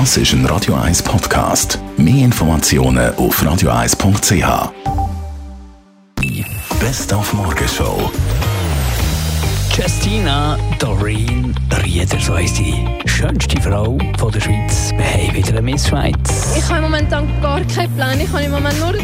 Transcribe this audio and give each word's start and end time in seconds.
Das 0.00 0.16
ist 0.16 0.32
ein 0.32 0.44
Radio 0.46 0.74
1 0.74 1.04
Podcast. 1.04 1.78
Mehr 1.96 2.24
Informationen 2.24 3.14
auf 3.14 3.40
radio1.ch. 3.40 4.72
Best 6.80 7.14
auf 7.14 7.32
Morgenshow. 7.32 8.10
Justina 9.70 10.58
Doreen 10.80 11.54
Rieder, 11.84 12.18
so 12.18 12.34
heisst 12.34 12.58
die 12.58 12.84
schönste 13.06 13.60
Frau 13.62 13.96
von 14.18 14.32
der 14.32 14.40
Schweiz. 14.40 14.90
Wir 14.96 15.04
haben 15.04 15.36
wieder 15.36 15.50
eine 15.50 15.62
Miss 15.62 15.86
Schweiz. 15.86 16.56
Ich 16.58 16.68
habe 16.68 16.82
momentan 16.82 17.28
gar 17.40 17.60
keinen 17.60 17.94
Plan. 17.94 18.20
Ich 18.20 18.32
habe 18.32 18.42
im 18.42 18.50
Moment 18.50 18.80
nur 18.80 18.94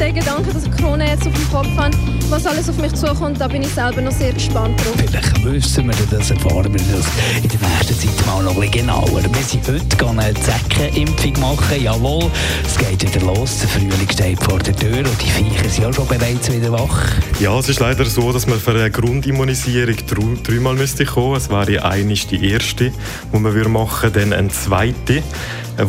den 0.00 0.14
Gedanken, 0.14 0.50
dass 0.54 0.64
ich 0.64 0.70
Corona 0.72 1.04
jetzt 1.04 1.26
auf 1.26 1.34
dem 1.34 1.50
Kopf 1.50 1.76
habe. 1.76 1.96
Was 2.30 2.46
alles 2.46 2.68
auf 2.70 2.78
mich 2.78 2.94
zukommt, 2.94 3.38
da 3.40 3.48
bin 3.48 3.62
ich 3.62 3.68
selber 3.68 4.00
noch 4.00 4.12
sehr 4.12 4.32
gespannt 4.32 4.80
drauf. 4.80 4.94
Vielleicht 4.96 5.44
wissen 5.44 5.86
wir 5.86 6.18
das, 6.18 6.30
erfahren 6.30 6.72
wir 6.72 6.80
das 6.80 7.06
in 7.42 7.48
der 7.48 7.68
nächsten 7.68 8.08
Zeit 8.08 8.26
mal 8.26 8.42
noch 8.42 8.54
ein 8.54 8.60
bisschen 8.60 8.86
genauer. 8.86 9.22
Wir 9.22 9.42
sind 9.42 9.68
heute 9.68 10.08
eine 10.08 10.34
Zeckenimpfung 10.34 11.40
machen. 11.40 11.82
Jawohl, 11.82 12.30
es 12.64 12.78
geht 12.78 13.14
wieder 13.14 13.26
los. 13.26 13.58
Der 13.60 13.68
Frühling 13.68 14.10
steht 14.10 14.42
vor 14.42 14.58
der 14.58 14.74
Tür 14.74 14.98
und 14.98 15.22
die 15.22 15.30
Viecher 15.30 15.68
sind 15.68 15.84
auch 15.84 15.92
schon 15.92 16.06
bereits 16.06 16.50
wieder 16.50 16.72
wach. 16.72 17.10
Ja, 17.38 17.58
es 17.58 17.68
ist 17.68 17.80
leider 17.80 18.06
so, 18.06 18.32
dass 18.32 18.46
man 18.46 18.58
für 18.58 18.70
eine 18.70 18.90
Grundimmunisierung 18.90 19.96
dreimal 20.42 20.76
müsste 20.76 21.04
kommen. 21.04 21.36
Es 21.36 21.50
wäre 21.50 21.84
eine 21.84 22.14
die 22.14 22.50
erste, 22.52 22.90
die 23.32 23.38
man 23.38 23.72
machen 23.72 24.02
würde, 24.14 24.20
dann 24.20 24.32
eine 24.32 24.48
zweite 24.48 25.22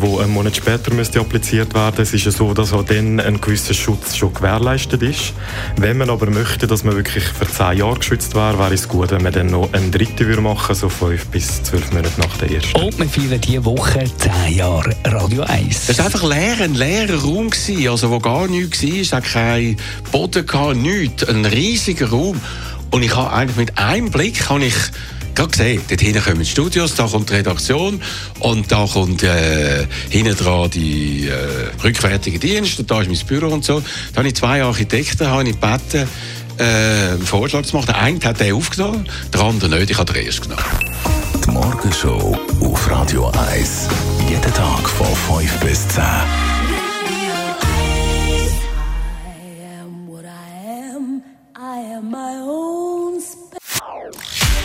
wo 0.00 0.18
einen 0.18 0.32
Monat 0.32 0.56
später 0.56 0.92
müsste 0.94 1.20
appliziert 1.20 1.74
werden. 1.74 2.00
Es 2.02 2.14
ist 2.14 2.24
ja 2.24 2.30
so, 2.30 2.54
dass 2.54 2.72
auch 2.72 2.84
dann 2.84 3.20
ein 3.20 3.40
gewisser 3.40 3.74
Schutz 3.74 4.16
schon 4.16 4.32
gewährleistet 4.32 5.02
ist. 5.02 5.34
Wenn 5.76 5.98
man 5.98 6.10
aber 6.10 6.30
möchte, 6.30 6.66
dass 6.66 6.84
man 6.84 6.96
wirklich 6.96 7.24
für 7.24 7.46
zehn 7.46 7.78
Jahre 7.78 7.98
geschützt 7.98 8.34
wäre, 8.34 8.58
wäre 8.58 8.74
es 8.74 8.88
gut, 8.88 9.10
wenn 9.10 9.22
man 9.22 9.32
dann 9.32 9.48
noch 9.48 9.72
eine 9.72 9.90
dritte 9.90 10.26
würde 10.26 10.40
machen, 10.40 10.74
so 10.74 10.88
fünf 10.88 11.26
bis 11.26 11.62
zwölf 11.62 11.92
Monate 11.92 12.20
nach 12.20 12.36
der 12.38 12.50
ersten. 12.50 12.80
Und 12.80 12.98
wir 12.98 13.08
feiern 13.08 13.40
diese 13.40 13.64
Woche 13.64 14.04
zehn 14.18 14.56
Jahre 14.56 14.94
Radio 15.04 15.42
1. 15.42 15.88
Es 15.88 15.98
war 15.98 16.06
einfach 16.06 16.22
leer, 16.22 16.56
ein 16.60 16.74
leerer 16.74 17.20
Raum, 17.20 17.50
gewesen, 17.50 17.88
also 17.88 18.10
wo 18.10 18.18
gar 18.18 18.48
nichts 18.48 18.82
war. 18.82 19.00
Es 19.00 19.12
hat 19.12 19.24
keinen 19.24 19.76
Boden, 20.10 20.46
gehabt, 20.46 20.76
nichts. 20.76 21.24
Ein 21.24 21.44
riesiger 21.44 22.10
Raum. 22.10 22.40
Und 22.90 23.02
ich 23.02 23.16
habe 23.16 23.32
eigentlich 23.32 23.56
mit 23.56 23.78
einem 23.78 24.10
Blick 24.10 24.48
habe 24.48 24.64
ich 24.64 24.74
gerade 25.34 25.50
gesehen, 25.50 25.82
dort 25.88 26.00
hinten 26.00 26.22
kommen 26.22 26.38
die 26.38 26.46
Studios, 26.46 26.94
da 26.94 27.06
kommt 27.06 27.30
die 27.30 27.34
Redaktion 27.34 28.00
und 28.40 28.70
da 28.70 28.86
kommt 28.86 29.22
äh, 29.22 29.86
hinten 30.10 30.36
dran 30.36 30.70
die 30.70 31.28
äh, 31.28 31.82
rückwärtige 31.82 32.38
Dienste, 32.38 32.84
da 32.84 33.00
ist 33.00 33.08
mein 33.08 33.26
Büro 33.26 33.52
und 33.52 33.64
so. 33.64 33.82
Da 34.12 34.18
habe 34.18 34.28
ich 34.28 34.34
zwei 34.34 34.62
Architekten 34.62 35.26
habe 35.28 35.48
ich 35.48 35.60
gebeten, 35.60 36.08
äh, 36.58 36.62
einen 36.62 37.26
Vorschlag 37.26 37.62
zu 37.62 37.76
machen. 37.76 37.86
Der 37.86 37.98
eine 37.98 38.20
hat 38.20 38.40
den 38.40 38.54
aufgenommen, 38.54 39.08
der 39.32 39.40
andere 39.40 39.78
nicht, 39.78 39.90
ich 39.90 39.98
habe 39.98 40.12
den 40.12 40.26
ersten 40.26 40.48
genommen. 40.48 40.64
Die 41.44 41.50
Morgenshow 41.50 42.38
auf 42.60 42.90
Radio 42.90 43.32
1. 43.50 43.88
Jeden 44.28 44.54
Tag 44.54 44.88
von 44.88 45.40
5 45.40 45.60
bis 45.60 45.88
10. 45.88 46.02